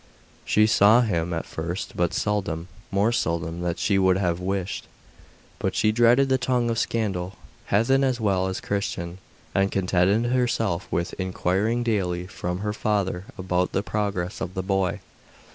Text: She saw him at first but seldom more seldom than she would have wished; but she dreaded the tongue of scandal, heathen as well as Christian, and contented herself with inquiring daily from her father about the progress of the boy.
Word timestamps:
She 0.45 0.65
saw 0.65 1.01
him 1.01 1.31
at 1.31 1.45
first 1.45 1.95
but 1.95 2.11
seldom 2.11 2.69
more 2.89 3.11
seldom 3.11 3.61
than 3.61 3.75
she 3.75 3.99
would 3.99 4.17
have 4.17 4.39
wished; 4.39 4.87
but 5.59 5.75
she 5.75 5.91
dreaded 5.91 6.27
the 6.27 6.39
tongue 6.39 6.71
of 6.71 6.79
scandal, 6.79 7.35
heathen 7.69 8.03
as 8.03 8.19
well 8.19 8.47
as 8.47 8.59
Christian, 8.61 9.19
and 9.53 9.71
contented 9.71 10.31
herself 10.31 10.87
with 10.89 11.13
inquiring 11.19 11.83
daily 11.83 12.25
from 12.25 12.61
her 12.61 12.73
father 12.73 13.25
about 13.37 13.73
the 13.73 13.83
progress 13.83 14.41
of 14.41 14.55
the 14.55 14.63
boy. 14.63 15.01